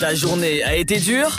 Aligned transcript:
Ta 0.00 0.14
journée 0.14 0.62
a 0.62 0.76
été 0.76 0.98
dure 0.98 1.36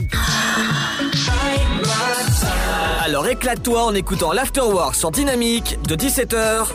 Alors 3.04 3.28
éclate-toi 3.28 3.85
en 3.85 3.93
écoutant 3.93 4.33
l'Afterwork 4.33 4.96
sur 4.96 5.12
Dynamique 5.12 5.78
de 5.87 5.96
17h 5.96 6.67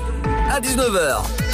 à 0.51 0.61
19h. 0.61 1.45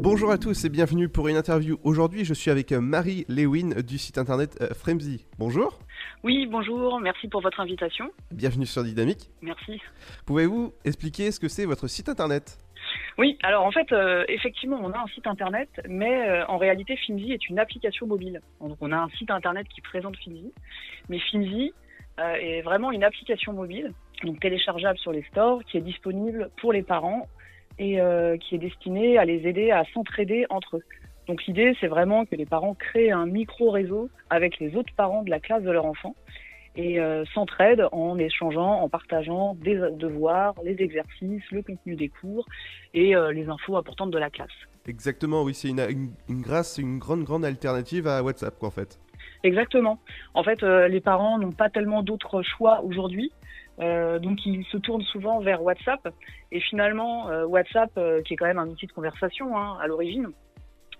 Bonjour 0.00 0.30
à 0.30 0.38
tous 0.38 0.64
et 0.64 0.68
bienvenue 0.68 1.08
pour 1.08 1.28
une 1.28 1.36
interview. 1.36 1.78
Aujourd'hui, 1.82 2.24
je 2.24 2.32
suis 2.32 2.50
avec 2.50 2.72
Marie 2.72 3.24
Lewin 3.28 3.82
du 3.82 3.98
site 3.98 4.16
internet 4.16 4.56
euh, 4.60 4.68
Fremzy. 4.72 5.26
Bonjour. 5.38 5.78
Oui, 6.24 6.46
bonjour, 6.46 7.00
merci 7.00 7.28
pour 7.28 7.42
votre 7.42 7.60
invitation. 7.60 8.10
Bienvenue 8.30 8.66
sur 8.66 8.84
Dynamique. 8.84 9.30
Merci. 9.42 9.80
Pouvez-vous 10.26 10.72
expliquer 10.84 11.30
ce 11.30 11.40
que 11.40 11.48
c'est 11.48 11.64
votre 11.64 11.88
site 11.88 12.08
internet? 12.08 12.58
Oui, 13.18 13.36
alors 13.42 13.64
en 13.64 13.72
fait, 13.72 13.90
euh, 13.90 14.24
effectivement, 14.28 14.78
on 14.80 14.92
a 14.92 14.98
un 14.98 15.06
site 15.08 15.26
internet, 15.26 15.68
mais 15.88 16.28
euh, 16.28 16.46
en 16.46 16.56
réalité, 16.56 16.96
Finzi 16.96 17.32
est 17.32 17.48
une 17.48 17.58
application 17.58 18.06
mobile. 18.06 18.40
Donc 18.60 18.78
on 18.80 18.92
a 18.92 18.96
un 18.96 19.08
site 19.08 19.32
internet 19.32 19.66
qui 19.68 19.80
présente 19.80 20.16
Finzi, 20.18 20.52
mais 21.08 21.18
Finzi 21.18 21.72
euh, 22.20 22.34
est 22.34 22.62
vraiment 22.62 22.92
une 22.92 23.02
application 23.02 23.52
mobile, 23.52 23.92
donc 24.22 24.38
téléchargeable 24.38 24.98
sur 24.98 25.10
les 25.10 25.22
stores, 25.24 25.64
qui 25.64 25.78
est 25.78 25.80
disponible 25.80 26.50
pour 26.60 26.72
les 26.72 26.84
parents 26.84 27.26
et 27.80 28.00
euh, 28.00 28.36
qui 28.36 28.54
est 28.54 28.58
destinée 28.58 29.18
à 29.18 29.24
les 29.24 29.48
aider 29.48 29.72
à 29.72 29.82
s'entraider 29.92 30.46
entre 30.48 30.76
eux. 30.76 30.84
Donc 31.26 31.44
l'idée, 31.46 31.76
c'est 31.80 31.88
vraiment 31.88 32.24
que 32.24 32.36
les 32.36 32.46
parents 32.46 32.74
créent 32.74 33.10
un 33.10 33.26
micro-réseau 33.26 34.10
avec 34.30 34.60
les 34.60 34.76
autres 34.76 34.94
parents 34.96 35.24
de 35.24 35.30
la 35.30 35.40
classe 35.40 35.64
de 35.64 35.70
leur 35.72 35.86
enfant 35.86 36.14
et 36.78 37.00
euh, 37.00 37.24
s'entraident 37.34 37.88
en 37.90 38.16
échangeant, 38.18 38.80
en 38.80 38.88
partageant 38.88 39.54
des 39.54 39.74
devoirs, 39.92 40.54
les 40.64 40.80
exercices, 40.80 41.42
le 41.50 41.62
contenu 41.62 41.96
des 41.96 42.08
cours 42.08 42.46
et 42.94 43.16
euh, 43.16 43.32
les 43.32 43.48
infos 43.48 43.76
importantes 43.76 44.12
de 44.12 44.18
la 44.18 44.30
classe. 44.30 44.48
Exactement, 44.86 45.42
oui, 45.42 45.54
c'est 45.54 45.68
une, 45.68 45.80
une, 45.80 46.12
une 46.28 46.40
grâce, 46.40 46.78
une 46.78 46.98
grande, 46.98 47.24
grande 47.24 47.44
alternative 47.44 48.06
à 48.06 48.22
WhatsApp, 48.22 48.56
quoi, 48.58 48.68
en 48.68 48.70
fait. 48.70 49.00
Exactement. 49.42 49.98
En 50.34 50.44
fait, 50.44 50.62
euh, 50.62 50.86
les 50.86 51.00
parents 51.00 51.38
n'ont 51.38 51.52
pas 51.52 51.68
tellement 51.68 52.02
d'autres 52.02 52.42
choix 52.42 52.82
aujourd'hui. 52.82 53.32
Euh, 53.80 54.18
donc 54.18 54.44
ils 54.44 54.64
se 54.72 54.76
tournent 54.76 55.02
souvent 55.02 55.38
vers 55.38 55.62
WhatsApp 55.62 56.08
et 56.50 56.58
finalement 56.58 57.28
euh, 57.28 57.44
WhatsApp, 57.44 57.90
euh, 57.96 58.22
qui 58.22 58.34
est 58.34 58.36
quand 58.36 58.46
même 58.46 58.58
un 58.58 58.66
outil 58.66 58.86
de 58.86 58.92
conversation 58.92 59.56
hein, 59.56 59.78
à 59.80 59.86
l'origine, 59.86 60.30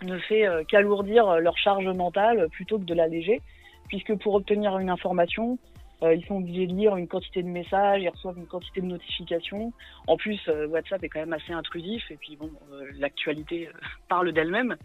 ne 0.03 0.17
fait 0.19 0.47
qu'alourdir 0.69 1.41
leur 1.41 1.59
charge 1.59 1.89
mentale 1.89 2.47
plutôt 2.53 2.79
que 2.79 2.85
de 2.85 2.95
l'alléger, 2.95 3.43
puisque 3.89 4.15
pour 4.17 4.35
obtenir 4.35 4.79
une 4.79 4.91
information, 4.91 5.59
euh, 6.03 6.15
ils 6.15 6.25
sont 6.27 6.37
obligés 6.37 6.67
de 6.67 6.75
lire 6.75 6.97
une 6.97 7.09
quantité 7.09 7.43
de 7.43 7.49
messages, 7.49 8.03
ils 8.03 8.09
reçoivent 8.09 8.39
une 8.39 8.47
quantité 8.47 8.81
de 8.81 8.87
notifications. 8.87 9.73
En 10.07 10.17
plus, 10.17 10.41
euh, 10.49 10.69
WhatsApp 10.69 11.03
est 11.03 11.09
quand 11.09 11.21
même 11.21 11.33
assez 11.33 11.53
intrusif 11.53 12.05
et 12.11 12.17
puis 12.17 12.37
bon, 12.37 12.51
euh, 12.73 12.85
l'actualité 12.99 13.69
parle 14.09 14.33
d'elle-même. 14.33 14.77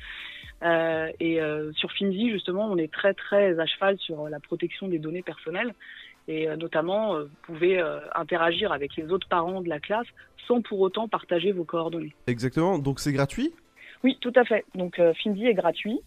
Et 1.19 1.39
sur 1.75 1.91
Finzi, 1.91 2.31
justement, 2.31 2.71
on 2.71 2.77
est 2.77 2.91
très 2.91 3.13
très 3.13 3.59
à 3.59 3.65
cheval 3.65 3.97
sur 3.99 4.29
la 4.29 4.39
protection 4.39 4.87
des 4.87 4.97
données 4.97 5.21
personnelles. 5.21 5.73
Et 6.29 6.47
notamment, 6.55 7.19
vous 7.19 7.27
pouvez 7.41 7.83
interagir 8.15 8.71
avec 8.71 8.95
les 8.95 9.11
autres 9.11 9.27
parents 9.27 9.59
de 9.59 9.67
la 9.67 9.81
classe 9.81 10.07
sans 10.47 10.61
pour 10.61 10.79
autant 10.79 11.09
partager 11.09 11.51
vos 11.51 11.65
coordonnées. 11.65 12.15
Exactement, 12.27 12.79
donc 12.79 13.01
c'est 13.01 13.11
gratuit? 13.11 13.53
Oui, 14.05 14.17
tout 14.21 14.31
à 14.37 14.45
fait. 14.45 14.63
Donc 14.73 15.01
Finzi 15.21 15.47
est 15.47 15.53
gratuit. 15.53 15.99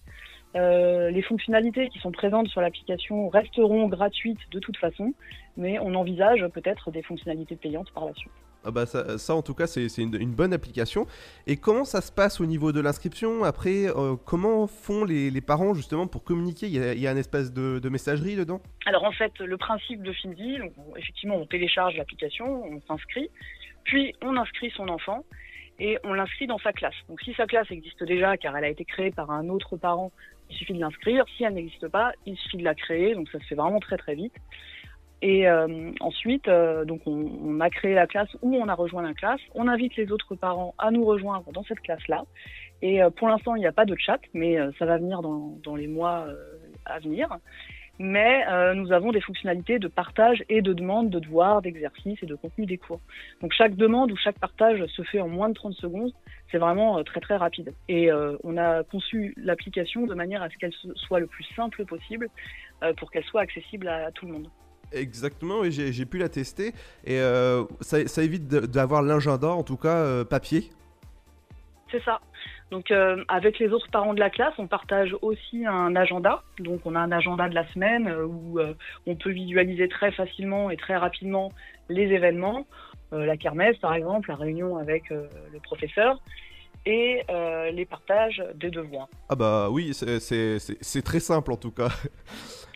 Euh, 0.56 1.10
les 1.10 1.22
fonctionnalités 1.22 1.88
qui 1.90 1.98
sont 1.98 2.12
présentes 2.12 2.48
sur 2.48 2.60
l'application 2.60 3.28
resteront 3.28 3.88
gratuites 3.88 4.40
de 4.50 4.58
toute 4.58 4.76
façon, 4.78 5.12
mais 5.56 5.78
on 5.78 5.94
envisage 5.94 6.44
peut-être 6.54 6.90
des 6.90 7.02
fonctionnalités 7.02 7.56
payantes 7.56 7.90
par 7.92 8.06
la 8.06 8.14
suite. 8.14 8.32
ah 8.64 8.70
bah 8.70 8.86
ça, 8.86 9.18
ça, 9.18 9.34
en 9.34 9.42
tout 9.42 9.54
cas, 9.54 9.66
c'est 9.66 9.86
une, 9.98 10.14
une 10.20 10.34
bonne 10.34 10.52
application. 10.52 11.06
Et 11.46 11.56
comment 11.56 11.84
ça 11.84 12.00
se 12.00 12.10
passe 12.10 12.40
au 12.40 12.46
niveau 12.46 12.72
de 12.72 12.80
l'inscription 12.80 13.44
Après, 13.44 13.86
euh, 13.86 14.16
comment 14.24 14.66
font 14.66 15.04
les, 15.04 15.30
les 15.30 15.40
parents 15.40 15.74
justement 15.74 16.06
pour 16.06 16.24
communiquer? 16.24 16.66
Il 16.66 16.74
y, 16.74 16.80
a, 16.80 16.92
il 16.94 17.00
y 17.00 17.06
a 17.06 17.10
un 17.10 17.16
espèce 17.16 17.52
de, 17.52 17.78
de 17.78 17.88
messagerie 17.88 18.36
dedans? 18.36 18.60
Alors 18.86 19.04
en 19.04 19.12
fait, 19.12 19.32
le 19.38 19.56
principe 19.56 20.02
de 20.02 20.12
on- 20.78 20.96
effectivement, 20.96 21.36
on 21.36 21.46
télécharge 21.46 21.96
l'application, 21.96 22.64
on 22.64 22.80
s'inscrit, 22.88 23.28
puis 23.84 24.14
on 24.22 24.36
inscrit 24.36 24.70
son 24.76 24.88
enfant 24.88 25.24
et 25.78 25.98
on 26.04 26.14
l'inscrit 26.14 26.46
dans 26.46 26.58
sa 26.58 26.72
classe. 26.72 26.94
Donc 27.08 27.20
si 27.20 27.34
sa 27.34 27.46
classe 27.46 27.70
existe 27.70 28.02
déjà, 28.04 28.36
car 28.36 28.56
elle 28.56 28.64
a 28.64 28.68
été 28.68 28.84
créée 28.84 29.10
par 29.10 29.30
un 29.30 29.48
autre 29.48 29.76
parent, 29.76 30.12
il 30.50 30.56
suffit 30.56 30.74
de 30.74 30.80
l'inscrire. 30.80 31.24
Si 31.36 31.44
elle 31.44 31.54
n'existe 31.54 31.88
pas, 31.88 32.12
il 32.24 32.36
suffit 32.36 32.58
de 32.58 32.64
la 32.64 32.74
créer. 32.74 33.14
Donc 33.14 33.28
ça 33.30 33.38
se 33.38 33.44
fait 33.44 33.54
vraiment 33.54 33.80
très 33.80 33.96
très 33.96 34.14
vite. 34.14 34.34
Et 35.22 35.48
euh, 35.48 35.92
ensuite, 36.00 36.46
euh, 36.46 36.84
donc 36.84 37.00
on, 37.06 37.60
a 37.60 37.70
créé 37.70 37.94
la 37.94 38.06
classe 38.06 38.28
ou 38.42 38.54
on 38.54 38.68
a 38.68 38.74
rejoint 38.74 39.02
la 39.02 39.14
classe. 39.14 39.40
On 39.54 39.66
invite 39.66 39.96
les 39.96 40.12
autres 40.12 40.34
parents 40.34 40.74
à 40.78 40.90
nous 40.90 41.04
rejoindre 41.04 41.50
dans 41.52 41.64
cette 41.64 41.80
classe-là. 41.80 42.24
Et 42.82 43.02
euh, 43.02 43.10
pour 43.10 43.28
l'instant, 43.28 43.54
il 43.54 43.60
n'y 43.60 43.66
a 43.66 43.72
pas 43.72 43.86
de 43.86 43.96
chat, 43.96 44.20
mais 44.34 44.58
ça 44.78 44.84
va 44.84 44.98
venir 44.98 45.22
dans, 45.22 45.76
les 45.76 45.88
mois 45.88 46.26
à 46.84 46.98
venir. 46.98 47.28
Mais 47.98 48.44
euh, 48.48 48.74
nous 48.74 48.92
avons 48.92 49.10
des 49.10 49.20
fonctionnalités 49.20 49.78
de 49.78 49.88
partage 49.88 50.44
et 50.48 50.60
de 50.60 50.72
demande 50.72 51.10
de 51.10 51.18
devoirs, 51.18 51.62
d'exercices 51.62 52.22
et 52.22 52.26
de 52.26 52.34
contenu 52.34 52.66
des 52.66 52.78
cours. 52.78 53.00
Donc 53.40 53.52
chaque 53.52 53.74
demande 53.74 54.12
ou 54.12 54.16
chaque 54.16 54.38
partage 54.38 54.84
se 54.86 55.02
fait 55.02 55.20
en 55.20 55.28
moins 55.28 55.48
de 55.48 55.54
30 55.54 55.74
secondes. 55.74 56.12
C'est 56.50 56.58
vraiment 56.58 56.98
euh, 56.98 57.02
très 57.02 57.20
très 57.20 57.36
rapide. 57.36 57.72
Et 57.88 58.12
euh, 58.12 58.36
on 58.44 58.56
a 58.56 58.84
conçu 58.84 59.34
l'application 59.36 60.06
de 60.06 60.14
manière 60.14 60.42
à 60.42 60.50
ce 60.50 60.56
qu'elle 60.58 60.74
soit 60.94 61.20
le 61.20 61.26
plus 61.26 61.44
simple 61.56 61.84
possible 61.84 62.28
pour 62.98 63.10
qu'elle 63.10 63.24
soit 63.24 63.40
accessible 63.40 63.88
à, 63.88 64.06
à 64.06 64.10
tout 64.10 64.26
le 64.26 64.32
monde. 64.32 64.48
Exactement, 64.92 65.64
et 65.64 65.70
j'ai 65.70 66.06
pu 66.06 66.18
la 66.18 66.28
tester. 66.28 66.72
Et 67.04 67.18
ça, 67.80 68.06
ça 68.06 68.22
évite 68.22 68.46
d'avoir 68.46 69.02
l'agenda, 69.02 69.48
en 69.48 69.62
tout 69.62 69.78
cas 69.78 70.24
papier? 70.24 70.70
C'est 71.90 72.02
ça. 72.02 72.20
Donc 72.70 72.90
euh, 72.90 73.22
avec 73.28 73.58
les 73.58 73.68
autres 73.68 73.88
parents 73.90 74.12
de 74.14 74.18
la 74.20 74.30
classe, 74.30 74.54
on 74.58 74.66
partage 74.66 75.14
aussi 75.22 75.64
un 75.66 75.94
agenda. 75.94 76.42
Donc 76.58 76.80
on 76.84 76.94
a 76.96 77.00
un 77.00 77.12
agenda 77.12 77.48
de 77.48 77.54
la 77.54 77.66
semaine 77.72 78.08
euh, 78.08 78.26
où 78.26 78.58
euh, 78.58 78.74
on 79.06 79.14
peut 79.14 79.30
visualiser 79.30 79.88
très 79.88 80.10
facilement 80.10 80.70
et 80.70 80.76
très 80.76 80.96
rapidement 80.96 81.52
les 81.88 82.04
événements, 82.12 82.66
Euh, 83.12 83.24
la 83.24 83.36
kermesse 83.36 83.76
par 83.78 83.94
exemple, 83.94 84.28
la 84.30 84.34
réunion 84.34 84.76
avec 84.78 85.10
le 85.10 85.60
professeur 85.62 86.20
et 86.84 87.22
les 87.72 87.84
partages 87.84 88.42
des 88.54 88.70
devoirs. 88.70 89.08
Ah 89.28 89.36
bah 89.36 89.68
oui, 89.70 89.92
c'est- 89.94 91.02
très 91.02 91.20
simple 91.20 91.52
en 91.52 91.56
tout 91.56 91.70
cas. 91.72 91.88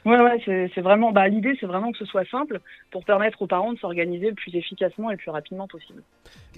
Ouais, 0.06 0.18
ouais, 0.18 0.40
c'est 0.74 0.80
vraiment. 0.80 1.12
Bah, 1.12 1.28
l'idée, 1.28 1.54
c'est 1.60 1.66
vraiment 1.66 1.92
que 1.92 1.98
ce 1.98 2.06
soit 2.06 2.24
simple 2.30 2.60
pour 2.90 3.04
permettre 3.04 3.42
aux 3.42 3.46
parents 3.46 3.74
de 3.74 3.78
s'organiser 3.78 4.28
le 4.30 4.34
plus 4.34 4.54
efficacement 4.56 5.10
et 5.10 5.12
le 5.12 5.18
plus 5.18 5.30
rapidement 5.30 5.68
possible. 5.68 6.02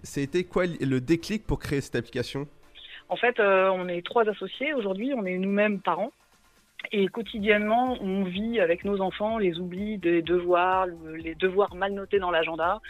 C'était 0.04 0.44
quoi 0.44 0.64
le 0.66 1.00
déclic 1.00 1.44
pour 1.44 1.58
créer 1.58 1.80
cette 1.80 1.96
application? 1.96 2.46
En 3.12 3.16
fait, 3.16 3.38
euh, 3.40 3.68
on 3.68 3.88
est 3.88 4.00
trois 4.00 4.26
associés 4.26 4.72
aujourd'hui, 4.72 5.12
on 5.14 5.26
est 5.26 5.36
nous-mêmes 5.36 5.80
parents. 5.80 6.12
Et 6.92 7.08
quotidiennement, 7.08 7.98
on 8.00 8.24
vit 8.24 8.58
avec 8.58 8.86
nos 8.86 9.02
enfants 9.02 9.36
les 9.36 9.58
oublis 9.60 9.98
des 9.98 10.22
devoirs, 10.22 10.86
le- 10.86 11.16
les 11.16 11.34
devoirs 11.34 11.74
mal 11.74 11.92
notés 11.92 12.18
dans 12.18 12.30
l'agenda. 12.30 12.80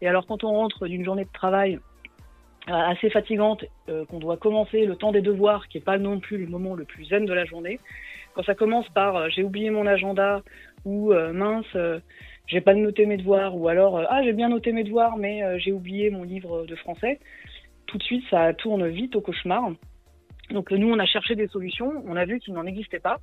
Et 0.00 0.06
alors, 0.06 0.24
quand 0.28 0.44
on 0.44 0.52
rentre 0.52 0.86
d'une 0.86 1.04
journée 1.04 1.24
de 1.24 1.32
travail 1.32 1.80
euh, 2.68 2.72
assez 2.72 3.10
fatigante, 3.10 3.64
euh, 3.88 4.04
qu'on 4.04 4.20
doit 4.20 4.36
commencer 4.36 4.86
le 4.86 4.94
temps 4.94 5.10
des 5.10 5.20
devoirs, 5.20 5.66
qui 5.66 5.78
n'est 5.78 5.84
pas 5.84 5.98
non 5.98 6.20
plus 6.20 6.38
le 6.38 6.46
moment 6.46 6.76
le 6.76 6.84
plus 6.84 7.06
zen 7.06 7.26
de 7.26 7.32
la 7.32 7.44
journée, 7.44 7.80
quand 8.34 8.44
ça 8.44 8.54
commence 8.54 8.88
par 8.90 9.30
j'ai 9.30 9.42
oublié 9.42 9.70
mon 9.70 9.86
agenda 9.88 10.42
ou 10.84 11.12
mince, 11.12 11.76
j'ai 12.46 12.60
pas 12.60 12.74
noté 12.74 13.04
mes 13.04 13.16
devoirs, 13.16 13.56
ou 13.56 13.68
alors 13.68 14.00
ah 14.08 14.22
j'ai 14.22 14.32
bien 14.32 14.48
noté 14.48 14.72
mes 14.72 14.84
devoirs, 14.84 15.16
mais 15.16 15.58
j'ai 15.58 15.72
oublié 15.72 16.08
mon 16.10 16.22
livre 16.22 16.64
de 16.64 16.74
français, 16.76 17.18
tout 17.92 17.98
de 17.98 18.02
suite 18.02 18.24
ça 18.30 18.54
tourne 18.54 18.88
vite 18.88 19.14
au 19.14 19.20
cauchemar. 19.20 19.70
Donc 20.50 20.70
nous, 20.70 20.90
on 20.90 20.98
a 20.98 21.06
cherché 21.06 21.34
des 21.34 21.46
solutions, 21.46 22.02
on 22.06 22.16
a 22.16 22.24
vu 22.24 22.40
qu'il 22.40 22.54
n'en 22.54 22.66
existait 22.66 22.98
pas. 22.98 23.18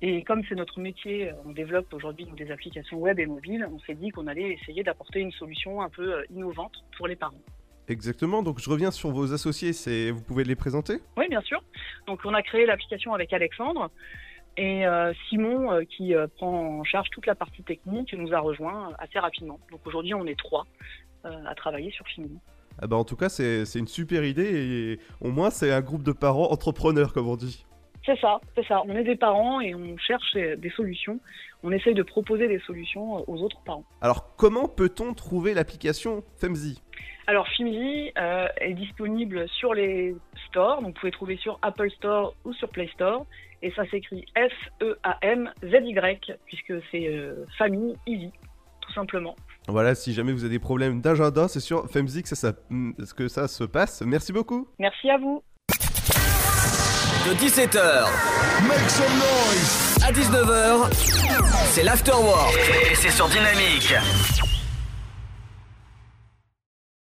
Et 0.00 0.22
comme 0.22 0.42
c'est 0.48 0.54
notre 0.54 0.80
métier, 0.80 1.30
on 1.44 1.52
développe 1.52 1.92
aujourd'hui 1.92 2.26
des 2.36 2.50
applications 2.50 2.98
web 2.98 3.18
et 3.18 3.26
mobiles, 3.26 3.66
on 3.72 3.78
s'est 3.80 3.94
dit 3.94 4.10
qu'on 4.10 4.26
allait 4.26 4.52
essayer 4.52 4.82
d'apporter 4.82 5.20
une 5.20 5.32
solution 5.32 5.82
un 5.82 5.88
peu 5.88 6.14
euh, 6.14 6.22
innovante 6.30 6.72
pour 6.96 7.06
les 7.06 7.16
parents. 7.16 7.42
Exactement, 7.88 8.42
donc 8.42 8.60
je 8.60 8.70
reviens 8.70 8.90
sur 8.90 9.10
vos 9.10 9.32
associés, 9.32 10.10
vous 10.10 10.22
pouvez 10.22 10.44
les 10.44 10.56
présenter? 10.56 10.94
Oui, 11.16 11.28
bien 11.28 11.42
sûr. 11.42 11.62
Donc 12.06 12.20
on 12.24 12.34
a 12.34 12.42
créé 12.42 12.66
l'application 12.66 13.12
avec 13.14 13.32
Alexandre 13.32 13.90
et 14.56 14.86
euh, 14.86 15.12
Simon 15.28 15.72
euh, 15.72 15.84
qui 15.84 16.14
euh, 16.14 16.26
prend 16.36 16.80
en 16.80 16.84
charge 16.84 17.08
toute 17.10 17.26
la 17.26 17.34
partie 17.34 17.62
technique 17.62 18.14
nous 18.14 18.32
a 18.32 18.40
rejoint 18.40 18.92
assez 18.98 19.18
rapidement. 19.18 19.58
Donc 19.70 19.80
aujourd'hui, 19.86 20.14
on 20.14 20.26
est 20.26 20.38
trois 20.38 20.66
à 21.24 21.54
travailler 21.54 21.90
sur 21.90 22.06
Fini. 22.06 22.38
Ah 22.80 22.86
bah 22.86 22.96
en 22.96 23.04
tout 23.04 23.16
cas 23.16 23.28
c'est 23.28 23.78
une 23.78 23.86
super 23.86 24.24
idée 24.24 24.42
et 24.42 24.98
au 25.20 25.30
moins 25.30 25.50
c'est 25.50 25.72
un 25.72 25.80
groupe 25.80 26.02
de 26.02 26.12
parents 26.12 26.50
entrepreneurs 26.50 27.12
comme 27.12 27.28
on 27.28 27.36
dit. 27.36 27.64
C'est 28.04 28.18
ça, 28.20 28.38
c'est 28.54 28.66
ça. 28.66 28.82
On 28.86 28.94
est 28.94 29.04
des 29.04 29.16
parents 29.16 29.60
et 29.60 29.74
on 29.74 29.96
cherche 29.96 30.34
des 30.34 30.70
solutions. 30.76 31.18
On 31.62 31.72
essaye 31.72 31.94
de 31.94 32.02
proposer 32.02 32.48
des 32.48 32.58
solutions 32.60 33.18
euh, 33.18 33.22
aux 33.26 33.42
autres 33.42 33.60
parents. 33.64 33.84
Alors 34.02 34.36
comment 34.36 34.68
peut-on 34.68 35.14
trouver 35.14 35.54
l'application 35.54 36.22
Femzy? 36.36 36.82
Alors 37.26 37.48
Fimzi 37.48 38.12
euh, 38.18 38.48
est 38.60 38.74
disponible 38.74 39.48
sur 39.48 39.72
les 39.72 40.14
stores, 40.48 40.82
donc 40.82 40.94
vous 40.94 41.00
pouvez 41.00 41.12
trouver 41.12 41.36
sur 41.38 41.58
Apple 41.62 41.90
Store 41.92 42.34
ou 42.44 42.52
sur 42.52 42.68
Play 42.68 42.88
Store, 42.92 43.24
et 43.62 43.70
ça 43.70 43.86
s'écrit 43.86 44.26
E 44.36 44.48
F-E-A-M-Z-Y, 44.48 46.34
puisque 46.44 46.74
c'est 46.90 47.08
euh, 47.08 47.46
famille 47.56 47.96
easy, 48.06 48.30
tout 48.82 48.92
simplement. 48.92 49.36
Voilà, 49.68 49.94
si 49.94 50.12
jamais 50.12 50.32
vous 50.32 50.40
avez 50.44 50.50
des 50.50 50.58
problèmes 50.58 51.00
d'agenda, 51.00 51.48
c'est 51.48 51.60
sur 51.60 51.88
Femzy 51.90 52.22
que 52.22 52.28
ça, 52.28 52.36
ça- 52.36 52.52
que 53.16 53.28
ça 53.28 53.48
se 53.48 53.64
passe. 53.64 54.02
Merci 54.04 54.32
beaucoup 54.32 54.68
Merci 54.78 55.08
à 55.10 55.16
vous. 55.18 55.42
De 57.26 57.34
17h 57.34 58.04
à 60.06 60.12
19h, 60.12 60.90
c'est 61.72 61.82
l'Afterwork. 61.82 62.54
Et 62.90 62.94
c'est 62.94 63.10
sur 63.10 63.26
Dynamique. 63.28 63.94